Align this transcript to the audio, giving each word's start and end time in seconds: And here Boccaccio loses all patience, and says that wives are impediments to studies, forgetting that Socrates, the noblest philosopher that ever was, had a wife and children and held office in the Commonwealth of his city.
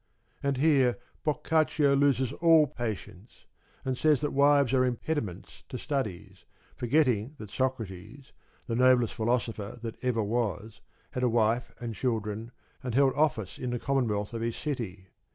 And 0.41 0.57
here 0.57 0.97
Boccaccio 1.23 1.95
loses 1.95 2.31
all 2.33 2.65
patience, 2.65 3.45
and 3.85 3.95
says 3.95 4.21
that 4.21 4.33
wives 4.33 4.73
are 4.73 4.83
impediments 4.83 5.63
to 5.69 5.77
studies, 5.77 6.43
forgetting 6.75 7.35
that 7.37 7.51
Socrates, 7.51 8.31
the 8.65 8.75
noblest 8.75 9.13
philosopher 9.13 9.77
that 9.83 10.03
ever 10.03 10.23
was, 10.23 10.81
had 11.11 11.21
a 11.21 11.29
wife 11.29 11.71
and 11.79 11.93
children 11.93 12.51
and 12.81 12.95
held 12.95 13.13
office 13.13 13.59
in 13.59 13.69
the 13.69 13.77
Commonwealth 13.77 14.33
of 14.33 14.41
his 14.41 14.55
city. 14.55 15.09